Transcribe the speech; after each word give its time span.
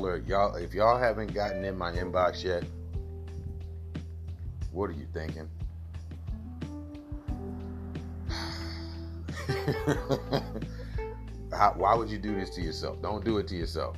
y'all 0.00 0.18
y'all 0.18 0.54
if 0.56 0.74
y'all 0.74 0.98
haven't 0.98 1.34
gotten 1.34 1.64
in 1.64 1.76
my 1.76 1.92
inbox 1.92 2.42
yet, 2.42 2.64
what 4.72 4.88
are 4.90 4.94
you 4.94 5.06
thinking? 5.12 5.48
How, 11.52 11.74
why 11.76 11.94
would 11.94 12.08
you 12.08 12.18
do 12.18 12.34
this 12.34 12.50
to 12.50 12.62
yourself? 12.62 13.02
Don't 13.02 13.24
do 13.24 13.38
it 13.38 13.48
to 13.48 13.56
yourself. 13.56 13.96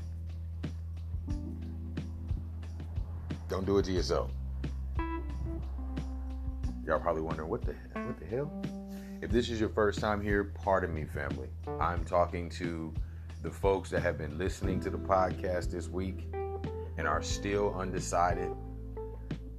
Don't 3.49 3.67
do 3.67 3.79
it 3.79 3.85
to 3.85 3.93
yourself. 3.93 4.31
Y'all 6.87 6.99
probably 6.99 7.23
wondering 7.23 7.49
what 7.49 7.63
the 7.63 7.75
what 7.95 8.19
the 8.19 8.27
hell? 8.27 8.51
If 9.21 9.31
this 9.31 9.51
is 9.51 9.61
your 9.61 9.69
first 9.69 10.01
time 10.01 10.21
here, 10.21 10.45
pardon 10.45 10.93
me, 10.93 11.05
family. 11.05 11.49
I'm 11.79 12.05
talking 12.05 12.51
to 12.51 12.93
the 13.43 13.51
folks 13.51 13.91
that 13.91 14.01
have 14.03 14.17
been 14.17 14.39
listening 14.39 14.79
to 14.79 14.89
the 14.89 14.99
podcast 14.99 15.71
this 15.71 15.89
week 15.89 16.29
and 16.97 17.09
are 17.09 17.23
still 17.23 17.75
undecided. 17.75 18.53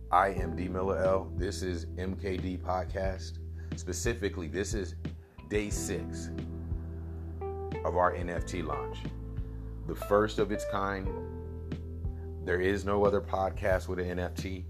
I 0.10 0.30
am 0.30 0.56
D 0.56 0.70
Miller 0.70 1.04
L. 1.04 1.30
This 1.36 1.62
is 1.62 1.88
MKD 1.98 2.62
Podcast. 2.62 3.40
Specifically, 3.76 4.48
this 4.48 4.74
is 4.74 4.96
day 5.50 5.70
six 5.70 6.30
of 7.84 7.98
our 7.98 8.14
NFT 8.14 8.66
launch. 8.66 9.00
The 9.88 9.96
first 9.96 10.40
of 10.40 10.52
its 10.54 10.66
kind. 10.72 11.10
There 12.46 12.62
is 12.62 12.86
no 12.86 13.04
other 13.06 13.20
podcast 13.20 13.90
with 13.90 14.00
an 14.00 14.18
NFT. 14.18 14.64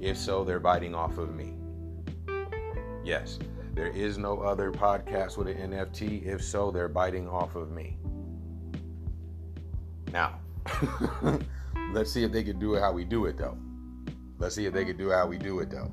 If 0.00 0.16
so, 0.16 0.42
they're 0.42 0.58
biting 0.58 0.94
off 0.94 1.18
of 1.18 1.34
me. 1.34 1.52
Yes, 3.04 3.38
there 3.74 3.88
is 3.88 4.18
no 4.18 4.40
other 4.40 4.70
podcast 4.70 5.38
with 5.38 5.48
an 5.48 5.72
NFT. 5.72 6.26
If 6.26 6.44
so, 6.44 6.70
they're 6.70 6.88
biting 6.88 7.26
off 7.26 7.56
of 7.56 7.70
me. 7.70 7.96
Now, 10.12 10.40
let's 11.92 12.12
see 12.12 12.22
if 12.22 12.32
they 12.32 12.44
can 12.44 12.58
do 12.58 12.74
it 12.74 12.80
how 12.80 12.92
we 12.92 13.04
do 13.04 13.24
it, 13.26 13.38
though. 13.38 13.56
Let's 14.38 14.54
see 14.54 14.66
if 14.66 14.74
they 14.74 14.84
can 14.84 14.98
do 14.98 15.10
how 15.10 15.26
we 15.26 15.38
do 15.38 15.60
it, 15.60 15.70
though. 15.70 15.90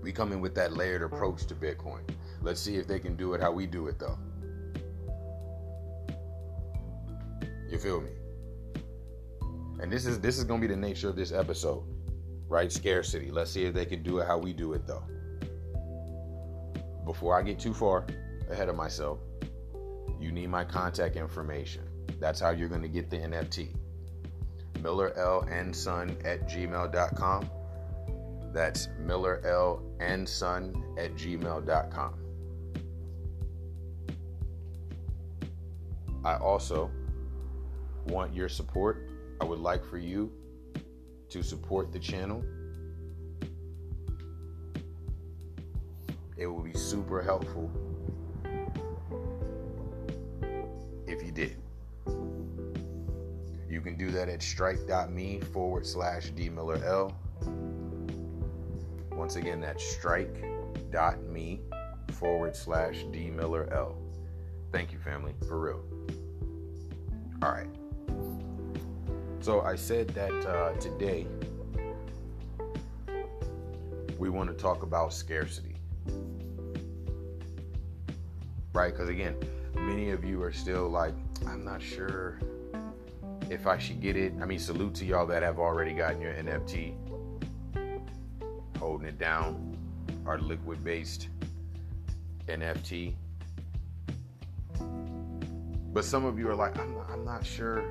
We 0.00 0.12
come 0.12 0.32
in 0.32 0.40
with 0.40 0.54
that 0.54 0.72
layered 0.72 1.02
approach 1.02 1.44
to 1.46 1.54
Bitcoin. 1.54 2.08
Let's 2.40 2.60
see 2.60 2.76
if 2.76 2.86
they 2.86 2.98
can 2.98 3.16
do 3.16 3.34
it 3.34 3.42
how 3.42 3.52
we 3.52 3.66
do 3.66 3.88
it, 3.88 3.98
though. 3.98 4.18
You 7.68 7.78
feel 7.78 8.00
me? 8.00 8.10
And 9.82 9.92
this 9.92 10.06
is 10.06 10.20
this 10.20 10.38
is 10.38 10.44
gonna 10.44 10.60
be 10.60 10.66
the 10.66 10.76
nature 10.76 11.08
of 11.08 11.16
this 11.16 11.32
episode, 11.32 11.84
right? 12.48 12.72
Scarcity. 12.72 13.30
Let's 13.30 13.50
see 13.50 13.64
if 13.64 13.74
they 13.74 13.84
can 13.84 14.02
do 14.02 14.18
it 14.18 14.26
how 14.26 14.38
we 14.38 14.54
do 14.54 14.72
it, 14.72 14.86
though 14.86 15.04
before 17.04 17.38
I 17.38 17.42
get 17.42 17.58
too 17.58 17.74
far 17.74 18.06
ahead 18.50 18.68
of 18.68 18.76
myself, 18.76 19.18
you 20.18 20.32
need 20.32 20.48
my 20.48 20.64
contact 20.64 21.16
information. 21.16 21.82
That's 22.18 22.40
how 22.40 22.50
you're 22.50 22.68
going 22.68 22.82
to 22.82 22.88
get 22.88 23.10
the 23.10 23.16
NFT. 23.16 23.74
Miller 24.82 25.16
L 25.16 25.46
and 25.50 25.74
Son 25.74 26.16
at 26.24 26.48
gmail.com. 26.48 27.50
That's 28.52 28.88
Miller 28.98 29.40
L 29.44 29.82
and 30.00 30.28
Son 30.28 30.82
at 30.98 31.14
gmail.com. 31.14 32.14
I 36.24 36.36
also 36.36 36.90
want 38.06 38.34
your 38.34 38.48
support. 38.48 39.08
I 39.40 39.44
would 39.44 39.60
like 39.60 39.84
for 39.84 39.98
you 39.98 40.30
to 41.30 41.42
support 41.42 41.92
the 41.92 41.98
channel 41.98 42.44
It 46.40 46.46
would 46.46 46.64
be 46.64 46.72
super 46.72 47.20
helpful 47.20 47.70
if 51.06 51.22
you 51.22 51.30
did. 51.30 51.58
You 53.68 53.82
can 53.82 53.94
do 53.98 54.10
that 54.12 54.30
at 54.30 54.42
strike.me 54.42 55.40
forward 55.52 55.86
slash 55.86 56.32
dmillerl. 56.32 57.12
Once 59.12 59.36
again, 59.36 59.60
that's 59.60 59.84
strike.me 59.84 61.60
forward 62.12 62.56
slash 62.56 63.04
dmillerl. 63.12 63.96
Thank 64.72 64.92
you, 64.92 64.98
family, 64.98 65.34
for 65.46 65.60
real. 65.60 65.84
All 67.42 67.52
right. 67.52 67.68
So 69.40 69.60
I 69.60 69.76
said 69.76 70.08
that 70.08 70.32
uh, 70.46 70.72
today 70.78 71.26
we 74.18 74.30
want 74.30 74.48
to 74.48 74.56
talk 74.56 74.82
about 74.82 75.12
scarcity 75.12 75.76
right? 78.80 78.92
Because 78.92 79.10
again, 79.10 79.36
many 79.74 80.10
of 80.10 80.24
you 80.24 80.42
are 80.42 80.52
still 80.52 80.88
like, 80.88 81.12
I'm 81.46 81.62
not 81.64 81.82
sure 81.82 82.40
if 83.50 83.66
I 83.66 83.76
should 83.76 84.00
get 84.00 84.16
it. 84.16 84.32
I 84.40 84.46
mean, 84.46 84.58
salute 84.58 84.94
to 84.96 85.04
y'all 85.04 85.26
that 85.26 85.42
have 85.42 85.58
already 85.58 85.92
gotten 85.92 86.18
your 86.18 86.32
NFT, 86.32 86.94
holding 88.78 89.06
it 89.06 89.18
down, 89.18 89.76
our 90.24 90.38
liquid 90.38 90.82
based 90.82 91.28
NFT. 92.46 93.12
But 95.92 96.06
some 96.06 96.24
of 96.24 96.38
you 96.38 96.48
are 96.48 96.54
like, 96.54 96.78
I'm 96.78 96.94
not, 96.94 97.10
I'm 97.10 97.24
not 97.24 97.44
sure. 97.44 97.84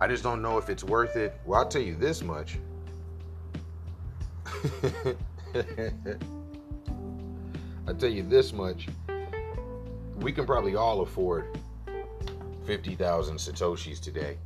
I 0.00 0.08
just 0.08 0.24
don't 0.24 0.42
know 0.42 0.58
if 0.58 0.68
it's 0.68 0.82
worth 0.82 1.14
it. 1.14 1.38
Well, 1.44 1.60
I'll 1.60 1.68
tell 1.68 1.82
you 1.82 1.94
this 1.94 2.24
much. 2.24 2.58
I'll 7.86 7.94
tell 7.94 8.10
you 8.10 8.24
this 8.24 8.52
much 8.52 8.88
we 10.16 10.32
can 10.32 10.46
probably 10.46 10.74
all 10.74 11.02
afford 11.02 11.58
50,000 12.66 13.36
Satoshis 13.36 14.00
today. 14.00 14.38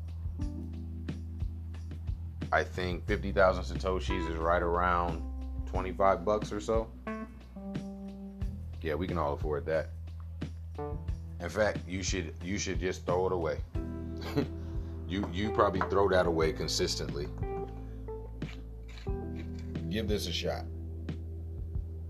I 2.53 2.65
think 2.65 3.07
50,000 3.07 3.65
Satoshis 3.79 4.31
is 4.31 4.37
right 4.37 4.63
around 4.63 5.23
25 5.67 6.25
bucks 6.25 6.53
or 6.53 6.61
so. 6.61 6.89
Yeah, 8.83 8.95
we 8.95 9.07
can 9.07 9.19
all 9.19 9.35
afford 9.35 9.67
that. 9.67 9.91
In 11.41 11.49
fact, 11.49 11.79
you 11.87 12.03
should 12.03 12.35
you 12.43 12.59
should 12.59 12.81
just 12.81 13.07
throw 13.07 13.27
it 13.27 13.33
away. 13.33 13.59
you 15.09 15.29
you 15.33 15.51
probably 15.53 15.81
throw 15.89 16.09
that 16.09 16.27
away 16.27 16.53
consistently. 16.53 17.29
Give 19.89 20.07
this 20.07 20.27
a 20.27 20.33
shot. 20.33 20.65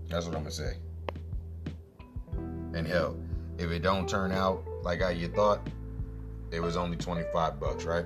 That's 0.07 0.25
what 0.25 0.35
I'm 0.35 0.43
gonna 0.43 0.51
say. 0.51 0.77
And 2.73 2.87
hell, 2.87 3.17
if 3.61 3.71
it 3.71 3.83
don't 3.83 4.09
turn 4.09 4.31
out 4.31 4.63
like 4.83 5.01
how 5.01 5.09
you 5.09 5.27
thought, 5.27 5.67
it 6.51 6.59
was 6.59 6.75
only 6.75 6.97
25 6.97 7.59
bucks, 7.59 7.85
right? 7.85 8.05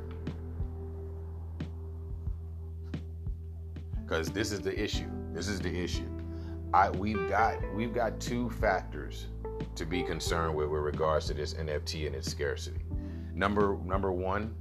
Cuz 4.08 4.30
this 4.30 4.52
is 4.52 4.62
the 4.62 4.78
issue. 4.78 5.10
This 5.32 5.48
is 5.48 5.60
the 5.60 5.76
issue. 5.76 6.10
I 6.74 6.90
we've 6.90 7.30
got 7.30 7.58
we've 7.74 7.94
got 7.94 8.20
two 8.20 8.50
factors 8.50 9.28
to 9.76 9.86
be 9.86 10.04
concerned 10.04 10.54
with 10.54 10.68
with 10.68 10.82
regards 10.82 11.28
to 11.28 11.34
this 11.34 11.54
NFT 11.54 12.06
and 12.06 12.16
its 12.16 12.30
scarcity. 12.30 12.82
Number 13.34 13.78
number 13.84 14.12
1, 14.12 14.54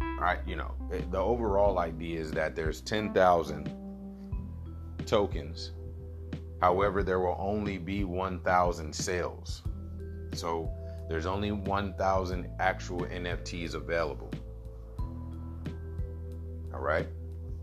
I 0.00 0.38
you 0.46 0.56
know, 0.56 0.74
the 1.10 1.18
overall 1.18 1.78
idea 1.78 2.20
is 2.20 2.30
that 2.32 2.56
there's 2.56 2.80
10,000 2.80 3.70
tokens 5.04 5.72
However, 6.64 7.02
there 7.02 7.20
will 7.20 7.36
only 7.38 7.76
be 7.76 8.04
1,000 8.04 8.90
sales. 8.90 9.60
So 10.32 10.70
there's 11.10 11.26
only 11.26 11.52
1,000 11.52 12.48
actual 12.58 13.00
NFTs 13.00 13.74
available. 13.74 14.30
All 16.72 16.80
right. 16.80 17.06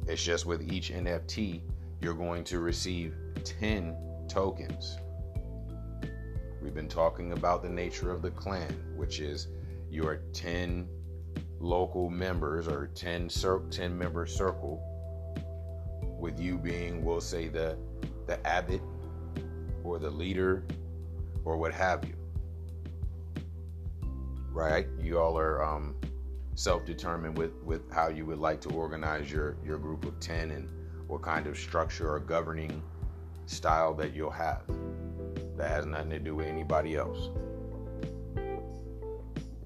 It's 0.05 0.23
just 0.23 0.45
with 0.45 0.71
each 0.71 0.91
NFT, 0.91 1.61
you're 1.99 2.13
going 2.13 2.43
to 2.43 2.59
receive 2.59 3.15
10 3.43 3.97
tokens. 4.29 4.99
We've 6.61 6.75
been 6.75 6.87
talking 6.87 7.31
about 7.31 7.63
the 7.63 7.69
nature 7.69 8.11
of 8.11 8.21
the 8.21 8.29
clan, 8.29 8.71
which 8.95 9.19
is 9.19 9.47
your 9.89 10.17
10 10.31 10.87
local 11.59 12.11
members 12.11 12.67
or 12.67 12.91
10 12.93 13.31
cir- 13.31 13.63
10 13.71 13.97
member 13.97 14.27
circle 14.27 14.79
with 16.19 16.39
you 16.39 16.55
being 16.55 17.03
we'll 17.03 17.19
say 17.19 17.47
the 17.47 17.75
the 18.27 18.47
abbot 18.47 18.79
or 19.83 19.99
the 19.99 20.09
leader 20.09 20.63
or 21.45 21.57
what 21.57 21.73
have 21.73 22.05
you. 22.05 22.13
Right? 24.51 24.87
You 24.99 25.19
all 25.19 25.37
are 25.37 25.63
um, 25.63 25.95
self-determined 26.55 27.37
with 27.37 27.53
with 27.63 27.91
how 27.91 28.09
you 28.09 28.25
would 28.25 28.39
like 28.39 28.61
to 28.61 28.69
organize 28.69 29.31
your 29.31 29.55
your 29.63 29.77
group 29.77 30.05
of 30.05 30.19
10 30.19 30.51
and 30.51 30.69
what 31.07 31.21
kind 31.21 31.47
of 31.47 31.57
structure 31.57 32.11
or 32.11 32.19
governing 32.19 32.81
style 33.45 33.93
that 33.95 34.13
you'll 34.13 34.29
have. 34.29 34.63
That 35.57 35.69
has 35.69 35.85
nothing 35.85 36.09
to 36.11 36.19
do 36.19 36.35
with 36.35 36.47
anybody 36.47 36.95
else. 36.95 37.29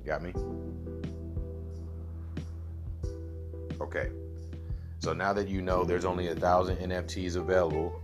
Got 0.06 0.22
me? 0.22 0.34
Okay. 3.82 4.10
So 5.00 5.14
now 5.14 5.34
that 5.34 5.48
you 5.48 5.62
know 5.62 5.84
there's 5.84 6.06
only 6.06 6.30
a 6.30 6.36
thousand 6.36 6.78
NFTs 6.78 7.36
available, 7.36 7.95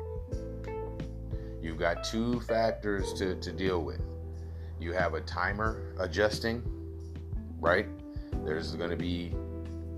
got 1.82 2.04
two 2.04 2.40
factors 2.42 3.12
to, 3.14 3.36
to 3.36 3.52
deal 3.52 3.84
with. 3.84 4.02
You 4.80 4.94
have 4.94 5.16
a 5.16 5.22
timer 5.22 5.96
adjusting, 6.00 6.62
right? 7.60 7.88
There's 8.46 8.76
going 8.76 8.92
to 8.92 8.96
be 8.96 9.34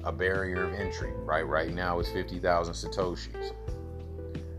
a 0.05 0.11
barrier 0.11 0.63
of 0.63 0.73
entry, 0.73 1.11
right? 1.25 1.45
Right 1.45 1.73
now 1.73 1.99
it's 1.99 2.09
50,000 2.09 2.73
Satoshis. 2.73 3.51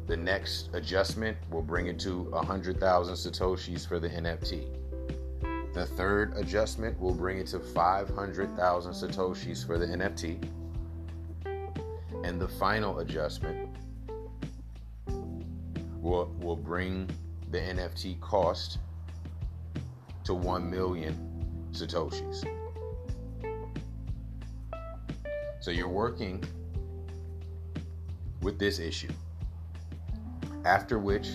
The 0.07 0.17
next 0.17 0.69
adjustment 0.75 1.39
will 1.51 1.63
bring 1.63 1.87
it 1.87 1.99
to 2.01 2.25
100,000 2.25 3.15
Satoshis 3.15 3.89
for 3.89 3.99
the 3.99 4.09
NFT. 4.09 4.67
The 5.73 5.87
third 5.87 6.37
adjustment 6.37 7.01
will 7.01 7.15
bring 7.15 7.39
it 7.39 7.47
to 7.49 7.59
500,000 7.59 8.93
Satoshis 8.93 9.67
for 9.67 9.79
the 9.79 9.87
NFT. 9.87 10.47
And 12.23 12.39
the 12.39 12.49
final 12.49 12.99
adjustment 12.99 13.75
will, 16.05 16.31
will 16.39 16.57
bring 16.57 17.09
the 17.51 17.59
NFT 17.59 18.21
cost 18.21 18.79
to 20.25 20.35
1 20.35 20.71
million 20.71 21.17
Satoshis. 21.73 22.45
So 25.61 25.71
you're 25.71 25.89
working 25.89 26.45
with 28.43 28.59
this 28.59 28.79
issue. 28.79 29.11
After 30.67 30.99
which, 30.99 31.29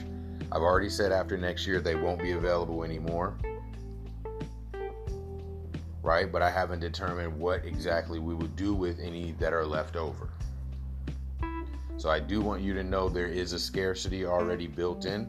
I've 0.51 0.61
already 0.61 0.89
said 0.89 1.11
after 1.11 1.35
next 1.35 1.65
year 1.65 1.81
they 1.81 1.95
won't 1.95 2.21
be 2.21 2.31
available 2.31 2.83
anymore. 2.83 3.35
Right? 6.03 6.31
But 6.31 6.43
I 6.43 6.49
haven't 6.51 6.79
determined 6.79 7.37
what 7.39 7.65
exactly 7.65 8.19
we 8.19 8.35
would 8.35 8.55
do 8.55 8.75
with 8.75 8.99
any 8.99 9.31
that 9.39 9.51
are 9.51 9.65
left 9.65 9.95
over. 9.95 10.29
So 11.99 12.09
I 12.09 12.21
do 12.21 12.39
want 12.39 12.61
you 12.61 12.73
to 12.75 12.81
know 12.81 13.09
there 13.09 13.27
is 13.27 13.51
a 13.51 13.59
scarcity 13.59 14.25
already 14.25 14.67
built 14.67 15.03
in 15.03 15.27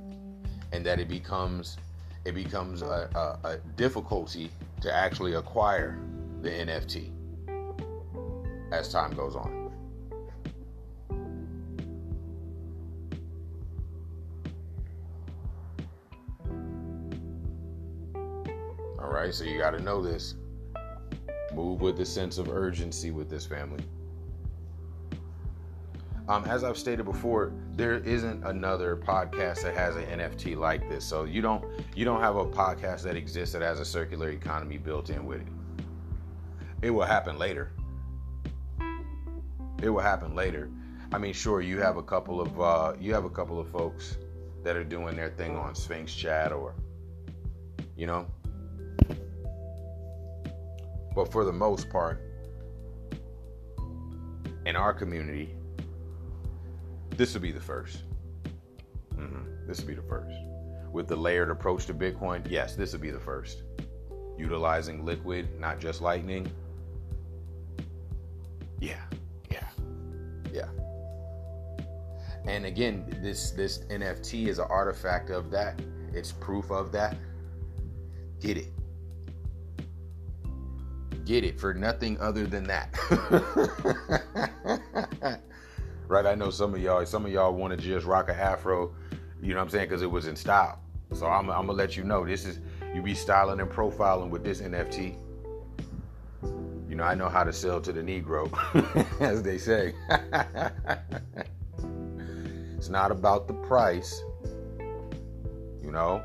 and 0.70 0.86
that 0.86 1.00
it 1.00 1.08
becomes 1.08 1.76
it 2.24 2.32
becomes 2.32 2.82
a, 2.82 3.10
a, 3.44 3.48
a 3.48 3.56
difficulty 3.74 4.52
to 4.80 4.94
actually 4.94 5.34
acquire 5.34 5.98
the 6.42 6.48
NFT 6.48 7.10
as 8.70 8.92
time 8.92 9.10
goes 9.14 9.34
on. 9.34 9.72
All 19.00 19.10
right, 19.10 19.34
so 19.34 19.42
you 19.42 19.58
got 19.58 19.72
to 19.72 19.82
know 19.82 20.00
this. 20.00 20.36
Move 21.52 21.80
with 21.80 21.98
a 21.98 22.06
sense 22.06 22.38
of 22.38 22.48
urgency 22.48 23.10
with 23.10 23.28
this 23.28 23.44
family. 23.44 23.82
Um, 26.30 26.44
as 26.44 26.62
I've 26.62 26.78
stated 26.78 27.04
before, 27.04 27.52
there 27.72 27.94
isn't 27.98 28.44
another 28.44 28.96
podcast 28.96 29.62
that 29.62 29.74
has 29.74 29.96
an 29.96 30.04
NFT 30.04 30.56
like 30.56 30.88
this. 30.88 31.04
So 31.04 31.24
you 31.24 31.42
don't 31.42 31.64
you 31.96 32.04
don't 32.04 32.20
have 32.20 32.36
a 32.36 32.44
podcast 32.44 33.02
that 33.02 33.16
exists 33.16 33.52
that 33.52 33.62
has 33.62 33.80
a 33.80 33.84
circular 33.84 34.30
economy 34.30 34.78
built 34.78 35.10
in 35.10 35.26
with 35.26 35.40
it. 35.40 35.48
It 36.82 36.90
will 36.90 37.04
happen 37.04 37.38
later 37.38 37.72
it 39.82 39.88
will 39.88 40.00
happen 40.00 40.34
later. 40.34 40.70
I 41.12 41.18
mean, 41.18 41.32
sure, 41.32 41.60
you 41.60 41.80
have 41.80 41.96
a 41.96 42.02
couple 42.02 42.40
of 42.40 42.60
uh, 42.60 42.92
you 43.00 43.12
have 43.14 43.24
a 43.24 43.30
couple 43.30 43.58
of 43.58 43.68
folks 43.68 44.16
that 44.62 44.76
are 44.76 44.84
doing 44.84 45.16
their 45.16 45.30
thing 45.30 45.56
on 45.56 45.74
Sphinx 45.74 46.14
Chat 46.14 46.52
or, 46.52 46.74
you 47.96 48.06
know. 48.06 48.26
But 51.14 51.32
for 51.32 51.44
the 51.44 51.52
most 51.52 51.88
part, 51.90 52.22
in 54.66 54.76
our 54.76 54.92
community, 54.92 55.56
this 57.20 57.34
would 57.34 57.42
be 57.42 57.52
the 57.52 57.60
1st 57.60 57.98
mm-hmm. 59.14 59.66
This 59.66 59.76
would 59.80 59.88
be 59.88 59.94
the 59.94 60.00
first. 60.00 60.38
With 60.90 61.06
the 61.06 61.16
layered 61.16 61.50
approach 61.50 61.84
to 61.86 61.92
Bitcoin, 61.92 62.50
yes, 62.50 62.76
this 62.76 62.92
would 62.92 63.02
be 63.02 63.10
the 63.10 63.20
first. 63.20 63.62
Utilizing 64.38 65.04
liquid, 65.04 65.60
not 65.60 65.78
just 65.78 66.00
lightning. 66.00 66.50
Yeah, 68.80 69.02
yeah. 69.50 69.68
Yeah. 70.50 70.70
And 72.46 72.64
again, 72.64 73.04
this 73.22 73.50
this 73.50 73.80
NFT 73.90 74.46
is 74.46 74.58
an 74.58 74.68
artifact 74.70 75.28
of 75.28 75.50
that. 75.50 75.78
It's 76.14 76.32
proof 76.32 76.70
of 76.70 76.90
that. 76.92 77.18
Get 78.40 78.56
it. 78.56 78.72
Get 81.26 81.44
it 81.44 81.60
for 81.60 81.74
nothing 81.74 82.18
other 82.18 82.46
than 82.46 82.64
that. 82.64 82.94
right? 86.10 86.26
I 86.26 86.34
know 86.34 86.50
some 86.50 86.74
of 86.74 86.82
y'all, 86.82 87.06
some 87.06 87.24
of 87.24 87.32
y'all 87.32 87.54
want 87.54 87.70
to 87.70 87.76
just 87.76 88.04
rock 88.04 88.28
a 88.28 88.34
afro, 88.34 88.92
you 89.40 89.50
know 89.50 89.56
what 89.56 89.62
I'm 89.62 89.70
saying, 89.70 89.88
because 89.88 90.02
it 90.02 90.10
was 90.10 90.26
in 90.26 90.34
style. 90.34 90.80
So 91.12 91.26
I'm, 91.26 91.48
I'm 91.50 91.66
gonna 91.66 91.78
let 91.78 91.96
you 91.96 92.02
know 92.02 92.26
this 92.26 92.44
is 92.44 92.58
you 92.94 93.00
be 93.00 93.14
styling 93.14 93.60
and 93.60 93.70
profiling 93.70 94.28
with 94.28 94.42
this 94.44 94.60
NFT. 94.60 95.14
You 96.88 96.96
know, 96.96 97.04
I 97.04 97.14
know 97.14 97.28
how 97.28 97.44
to 97.44 97.52
sell 97.52 97.80
to 97.80 97.92
the 97.92 98.02
Negro, 98.02 98.50
as 99.20 99.42
they 99.44 99.56
say. 99.56 99.94
it's 102.76 102.88
not 102.88 103.12
about 103.12 103.46
the 103.46 103.54
price, 103.54 104.20
you 105.80 105.92
know, 105.92 106.22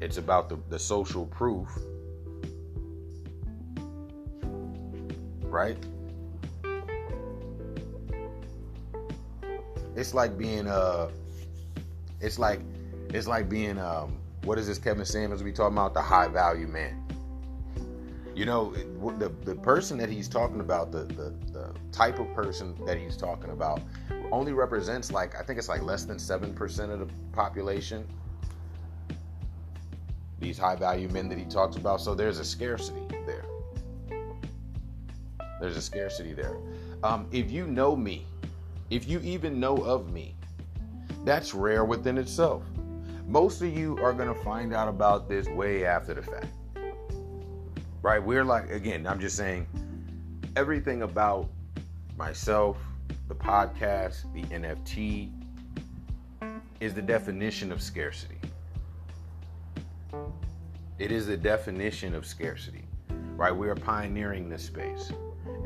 it's 0.00 0.16
about 0.16 0.48
the, 0.48 0.58
the 0.70 0.78
social 0.78 1.26
proof, 1.26 1.68
right? 5.42 5.76
It's 9.98 10.14
like 10.14 10.38
being 10.38 10.68
uh 10.68 11.10
it's 12.20 12.38
like 12.38 12.60
it's 13.08 13.26
like 13.26 13.48
being 13.48 13.78
um 13.78 14.16
what 14.44 14.56
is 14.56 14.68
this 14.68 14.78
Kevin 14.78 15.04
Samuels 15.04 15.42
we 15.42 15.50
talking 15.50 15.76
about? 15.76 15.92
The 15.92 16.00
high 16.00 16.28
value 16.28 16.68
man. 16.68 17.04
You 18.36 18.46
know 18.46 18.72
the 19.18 19.32
the 19.44 19.56
person 19.56 19.98
that 19.98 20.08
he's 20.08 20.28
talking 20.28 20.60
about 20.60 20.92
the, 20.92 21.00
the 21.00 21.34
the 21.52 21.74
type 21.90 22.20
of 22.20 22.32
person 22.32 22.76
that 22.86 22.96
he's 22.96 23.16
talking 23.16 23.50
about 23.50 23.80
only 24.30 24.52
represents 24.52 25.10
like 25.10 25.34
i 25.34 25.42
think 25.42 25.58
it's 25.58 25.70
like 25.70 25.82
less 25.82 26.04
than 26.04 26.18
7% 26.18 26.90
of 26.90 27.00
the 27.00 27.08
population. 27.32 28.06
These 30.38 30.58
high 30.58 30.76
value 30.76 31.08
men 31.08 31.28
that 31.30 31.38
he 31.38 31.44
talks 31.44 31.74
about. 31.74 32.00
So 32.00 32.14
there's 32.14 32.38
a 32.38 32.44
scarcity 32.44 33.02
there. 33.26 33.44
There's 35.60 35.76
a 35.76 35.82
scarcity 35.82 36.34
there. 36.34 36.56
Um, 37.02 37.26
if 37.32 37.50
you 37.50 37.66
know 37.66 37.96
me 37.96 38.24
if 38.90 39.08
you 39.08 39.20
even 39.20 39.60
know 39.60 39.76
of 39.78 40.12
me 40.12 40.34
that's 41.24 41.54
rare 41.54 41.84
within 41.84 42.18
itself 42.18 42.62
most 43.26 43.60
of 43.60 43.76
you 43.76 43.98
are 43.98 44.12
going 44.12 44.32
to 44.32 44.42
find 44.42 44.74
out 44.74 44.88
about 44.88 45.28
this 45.28 45.46
way 45.48 45.84
after 45.84 46.14
the 46.14 46.22
fact 46.22 46.46
right? 48.02 48.22
We're 48.22 48.44
like, 48.44 48.70
again, 48.70 49.06
I'm 49.06 49.20
just 49.20 49.36
saying 49.36 49.66
everything 50.56 51.02
about 51.02 51.48
myself, 52.16 52.76
the 53.28 53.34
podcast, 53.34 54.32
the 54.32 54.42
NFT 54.44 55.30
is 56.80 56.94
the 56.94 57.02
definition 57.02 57.72
of 57.72 57.82
scarcity. 57.82 58.38
It 60.98 61.12
is 61.12 61.26
the 61.26 61.36
definition 61.36 62.14
of 62.14 62.26
scarcity, 62.26 62.84
right? 63.36 63.52
We 63.52 63.68
are 63.68 63.74
pioneering 63.74 64.48
this 64.48 64.64
space 64.64 65.12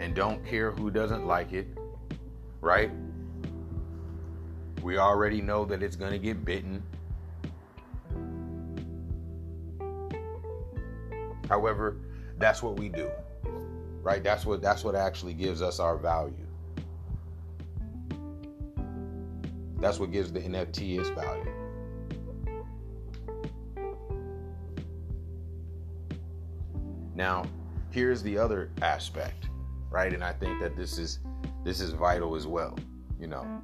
and 0.01 0.15
don't 0.15 0.45
care 0.45 0.73
who 0.73 0.91
doesn't 0.91 1.27
like 1.27 1.53
it, 1.53 1.67
right? 2.61 2.91
We 4.83 4.99
already 4.99 5.41
know 5.41 5.65
that 5.67 5.83
it's 5.83 5.97
going 5.97 6.13
to 6.13 6.19
get 6.19 6.45
bitten. 6.45 6.83
However, 11.49 11.97
that's 12.39 12.63
what 12.63 12.79
we 12.79 12.89
do. 12.89 13.11
Right? 14.03 14.23
That's 14.25 14.45
what 14.45 14.61
that's 14.61 14.83
what 14.83 14.97
actually 14.97 15.35
gives 15.35 15.63
us 15.63 15.79
our 15.79 15.97
value. 15.97 16.35
That's 19.79 19.99
what 19.99 20.11
gives 20.11 20.33
the 20.33 20.41
NFT 20.41 20.99
its 20.99 21.09
value. 21.11 21.53
Now, 27.15 27.45
here's 27.91 28.23
the 28.23 28.39
other 28.39 28.71
aspect, 28.81 29.49
right? 29.91 30.13
And 30.13 30.25
I 30.25 30.33
think 30.33 30.61
that 30.61 30.77
this 30.77 30.99
is 30.99 31.21
this 31.65 31.81
is 31.81 31.91
vital 31.91 32.35
as 32.35 32.47
well, 32.47 32.77
you 33.21 33.27
know. 33.27 33.63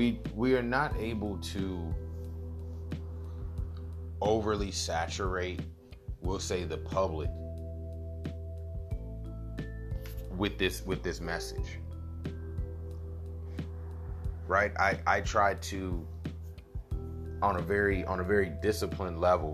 We 0.00 0.18
we 0.34 0.56
are 0.56 0.62
not 0.62 0.96
able 0.96 1.36
to 1.36 1.94
overly 4.22 4.70
saturate 4.70 5.60
we'll 6.22 6.38
say 6.38 6.64
the 6.64 6.78
public 6.78 7.28
with 10.38 10.56
this 10.56 10.86
with 10.86 11.02
this 11.02 11.20
message. 11.20 11.78
Right? 14.48 14.72
I 14.78 14.98
i 15.06 15.20
try 15.20 15.52
to 15.72 16.06
on 17.42 17.56
a 17.56 17.62
very 17.62 18.02
on 18.06 18.20
a 18.20 18.24
very 18.24 18.54
disciplined 18.62 19.20
level 19.20 19.52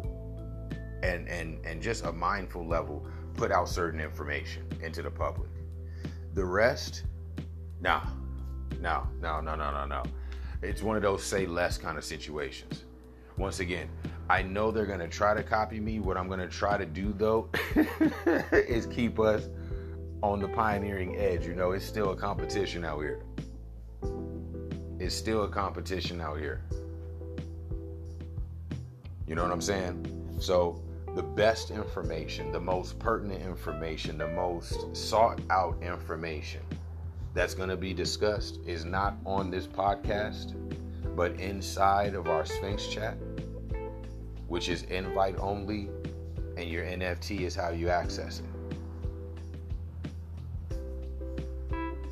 and 1.02 1.28
and 1.28 1.58
and 1.66 1.82
just 1.82 2.04
a 2.04 2.12
mindful 2.12 2.64
level 2.64 3.04
put 3.34 3.50
out 3.50 3.68
certain 3.68 3.98
information 4.00 4.62
into 4.80 5.02
the 5.02 5.10
public. 5.10 5.50
The 6.34 6.44
rest 6.44 7.02
nah. 7.80 8.04
No, 8.78 9.08
no, 9.20 9.40
no, 9.40 9.56
no, 9.56 9.72
no, 9.72 9.86
no. 9.86 10.02
It's 10.62 10.82
one 10.82 10.96
of 10.96 11.02
those 11.02 11.22
say 11.22 11.46
less 11.46 11.78
kind 11.78 11.98
of 11.98 12.04
situations. 12.04 12.84
Once 13.36 13.60
again, 13.60 13.88
I 14.28 14.42
know 14.42 14.70
they're 14.70 14.86
gonna 14.86 15.08
try 15.08 15.34
to 15.34 15.42
copy 15.42 15.78
me. 15.78 16.00
What 16.00 16.16
I'm 16.16 16.28
gonna 16.28 16.48
try 16.48 16.78
to 16.78 16.86
do 16.86 17.14
though 17.16 17.48
is 18.52 18.86
keep 18.86 19.20
us 19.20 19.48
on 20.22 20.40
the 20.40 20.48
pioneering 20.48 21.16
edge. 21.16 21.46
You 21.46 21.54
know, 21.54 21.72
it's 21.72 21.84
still 21.84 22.10
a 22.10 22.16
competition 22.16 22.84
out 22.84 23.00
here. 23.00 23.22
It's 24.98 25.14
still 25.14 25.44
a 25.44 25.48
competition 25.48 26.20
out 26.20 26.38
here. 26.38 26.62
You 29.26 29.34
know 29.34 29.42
what 29.42 29.52
I'm 29.52 29.60
saying? 29.60 30.36
So, 30.40 30.82
the 31.14 31.22
best 31.22 31.70
information, 31.70 32.52
the 32.52 32.60
most 32.60 32.98
pertinent 32.98 33.42
information, 33.42 34.18
the 34.18 34.28
most 34.28 34.94
sought 34.96 35.40
out 35.50 35.76
information 35.82 36.60
that's 37.36 37.52
going 37.52 37.68
to 37.68 37.76
be 37.76 37.92
discussed 37.92 38.60
is 38.66 38.86
not 38.86 39.18
on 39.26 39.50
this 39.50 39.66
podcast, 39.66 40.54
but 41.14 41.38
inside 41.38 42.14
of 42.14 42.28
our 42.28 42.46
Sphinx 42.46 42.86
chat, 42.86 43.18
which 44.48 44.70
is 44.70 44.84
invite 44.84 45.36
only, 45.38 45.90
and 46.56 46.70
your 46.70 46.82
NFT 46.86 47.40
is 47.42 47.54
how 47.54 47.68
you 47.68 47.90
access 47.90 48.40
it. 48.40 48.46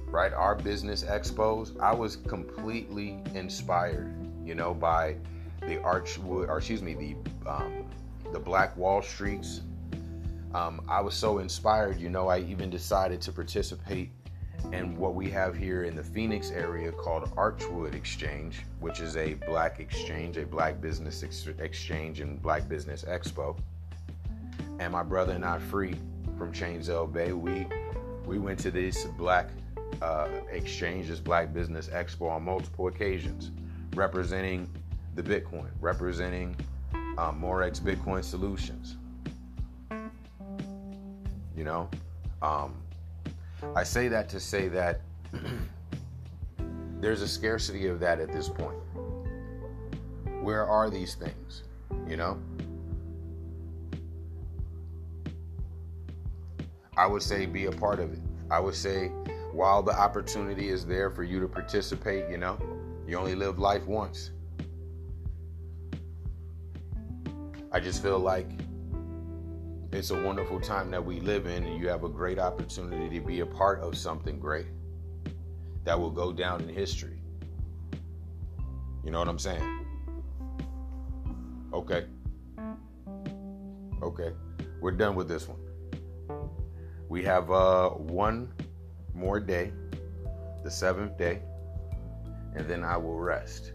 Right? 0.08 0.34
Our 0.34 0.56
business 0.56 1.02
expos, 1.04 1.80
I 1.80 1.94
was 1.94 2.16
completely 2.16 3.18
inspired, 3.32 4.14
you 4.44 4.54
know, 4.54 4.74
by 4.74 5.16
the 5.62 5.78
Archwood, 5.78 6.48
or 6.48 6.58
excuse 6.58 6.82
me, 6.82 6.92
the 6.92 7.50
um, 7.50 7.86
the 8.30 8.38
Black 8.38 8.76
Wall 8.76 9.00
Streets. 9.00 9.62
Um, 10.52 10.82
I 10.86 11.00
was 11.00 11.14
so 11.14 11.38
inspired, 11.38 11.98
you 11.98 12.10
know, 12.10 12.28
I 12.28 12.40
even 12.40 12.68
decided 12.68 13.22
to 13.22 13.32
participate 13.32 14.10
in 14.72 14.96
what 14.96 15.14
we 15.14 15.30
have 15.30 15.56
here 15.56 15.84
in 15.84 15.94
the 15.94 16.02
Phoenix 16.02 16.50
area 16.50 16.90
called 16.90 17.24
Archwood 17.36 17.94
Exchange, 17.94 18.60
which 18.80 19.00
is 19.00 19.16
a 19.16 19.34
black 19.34 19.80
exchange, 19.80 20.36
a 20.36 20.46
black 20.46 20.80
business 20.80 21.22
ex- 21.22 21.48
exchange 21.58 22.20
and 22.20 22.40
black 22.42 22.68
business 22.68 23.04
expo. 23.04 23.56
And 24.80 24.92
my 24.92 25.02
brother 25.02 25.32
and 25.32 25.44
I, 25.44 25.58
Free 25.58 25.94
from 26.36 26.52
Chainsail 26.52 27.12
Bay, 27.12 27.32
we 27.32 27.66
we 28.26 28.38
went 28.38 28.58
to 28.60 28.70
this 28.70 29.04
black 29.18 29.50
uh, 30.02 30.28
exchange, 30.50 31.08
this 31.08 31.20
black 31.20 31.52
business 31.52 31.88
expo 31.88 32.30
on 32.30 32.42
multiple 32.42 32.88
occasions, 32.88 33.50
representing 33.94 34.68
the 35.14 35.22
Bitcoin, 35.22 35.68
representing 35.80 36.56
um, 37.18 37.40
Morex 37.40 37.80
Bitcoin 37.80 38.24
Solutions. 38.24 38.96
You 41.56 41.64
know, 41.64 41.88
um, 42.42 42.74
I 43.76 43.82
say 43.82 44.08
that 44.08 44.28
to 44.30 44.40
say 44.40 44.68
that 44.68 45.00
there's 47.00 47.22
a 47.22 47.28
scarcity 47.28 47.86
of 47.86 48.00
that 48.00 48.20
at 48.20 48.32
this 48.32 48.48
point. 48.48 48.78
Where 50.42 50.66
are 50.66 50.90
these 50.90 51.14
things? 51.14 51.62
You 52.06 52.16
know? 52.16 52.38
I 56.96 57.06
would 57.06 57.22
say 57.22 57.46
be 57.46 57.66
a 57.66 57.72
part 57.72 57.98
of 57.98 58.12
it. 58.12 58.20
I 58.50 58.60
would 58.60 58.74
say 58.74 59.08
while 59.52 59.82
the 59.82 59.92
opportunity 59.92 60.68
is 60.68 60.84
there 60.84 61.10
for 61.10 61.22
you 61.24 61.40
to 61.40 61.48
participate, 61.48 62.28
you 62.28 62.38
know, 62.38 62.58
you 63.06 63.16
only 63.16 63.34
live 63.34 63.58
life 63.58 63.86
once. 63.86 64.30
I 67.72 67.80
just 67.80 68.02
feel 68.02 68.18
like 68.18 68.48
it's 69.94 70.10
a 70.10 70.22
wonderful 70.22 70.60
time 70.60 70.90
that 70.90 71.04
we 71.04 71.20
live 71.20 71.46
in, 71.46 71.64
and 71.64 71.78
you 71.78 71.88
have 71.88 72.02
a 72.02 72.08
great 72.08 72.38
opportunity 72.38 73.18
to 73.18 73.24
be 73.24 73.40
a 73.40 73.46
part 73.46 73.80
of 73.80 73.96
something 73.96 74.40
great 74.40 74.66
that 75.84 75.98
will 75.98 76.10
go 76.10 76.32
down 76.32 76.60
in 76.62 76.68
history. 76.68 77.20
You 79.04 79.10
know 79.10 79.20
what 79.20 79.28
I'm 79.28 79.38
saying? 79.38 79.86
Okay. 81.72 82.06
Okay. 84.02 84.32
We're 84.80 84.92
done 84.92 85.14
with 85.14 85.28
this 85.28 85.48
one. 85.48 85.60
We 87.08 87.22
have 87.22 87.50
uh, 87.50 87.90
one 87.90 88.52
more 89.14 89.38
day, 89.38 89.72
the 90.64 90.70
seventh 90.70 91.16
day, 91.16 91.42
and 92.56 92.68
then 92.68 92.82
I 92.82 92.96
will 92.96 93.18
rest. 93.18 93.72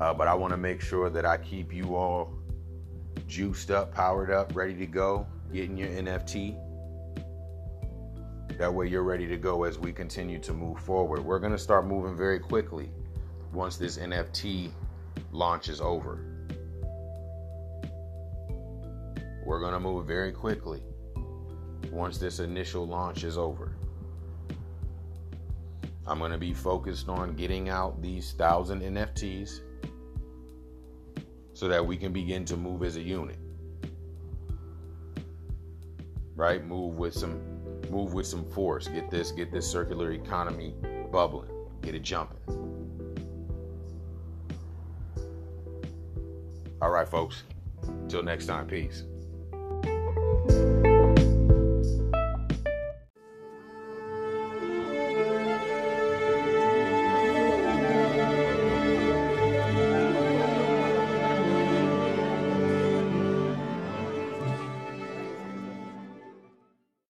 Uh, 0.00 0.14
but 0.14 0.28
I 0.28 0.34
want 0.34 0.52
to 0.52 0.56
make 0.56 0.80
sure 0.80 1.10
that 1.10 1.26
I 1.26 1.38
keep 1.38 1.74
you 1.74 1.96
all 1.96 2.37
juiced 3.28 3.70
up, 3.70 3.94
powered 3.94 4.30
up, 4.30 4.56
ready 4.56 4.74
to 4.74 4.86
go, 4.86 5.26
getting 5.52 5.76
your 5.76 5.88
NFT. 5.88 6.56
That 8.56 8.72
way 8.72 8.88
you're 8.88 9.04
ready 9.04 9.28
to 9.28 9.36
go 9.36 9.62
as 9.64 9.78
we 9.78 9.92
continue 9.92 10.40
to 10.40 10.52
move 10.52 10.80
forward. 10.80 11.24
We're 11.24 11.38
going 11.38 11.52
to 11.52 11.58
start 11.58 11.86
moving 11.86 12.16
very 12.16 12.40
quickly 12.40 12.90
once 13.52 13.76
this 13.76 13.98
NFT 13.98 14.72
launch 15.30 15.68
is 15.68 15.80
over. 15.80 16.24
We're 19.44 19.60
going 19.60 19.74
to 19.74 19.80
move 19.80 20.06
very 20.06 20.32
quickly 20.32 20.82
once 21.92 22.18
this 22.18 22.40
initial 22.40 22.86
launch 22.86 23.24
is 23.24 23.38
over. 23.38 23.76
I'm 26.06 26.18
going 26.18 26.32
to 26.32 26.38
be 26.38 26.54
focused 26.54 27.08
on 27.08 27.36
getting 27.36 27.68
out 27.68 28.00
these 28.02 28.32
thousand 28.32 28.80
NFTs 28.80 29.60
so 31.58 31.66
that 31.66 31.84
we 31.84 31.96
can 31.96 32.12
begin 32.12 32.44
to 32.44 32.56
move 32.56 32.84
as 32.84 32.94
a 32.94 33.02
unit. 33.02 33.36
Right? 36.36 36.64
Move 36.64 36.98
with 36.98 37.14
some 37.14 37.40
move 37.90 38.14
with 38.14 38.28
some 38.28 38.48
force. 38.48 38.86
Get 38.86 39.10
this 39.10 39.32
get 39.32 39.50
this 39.50 39.68
circular 39.68 40.12
economy 40.12 40.76
bubbling. 41.10 41.50
Get 41.82 41.96
it 41.96 42.02
jumping. 42.02 42.38
All 46.80 46.90
right, 46.90 47.08
folks. 47.08 47.42
Till 48.08 48.22
next 48.22 48.46
time, 48.46 48.68
peace. 48.68 49.02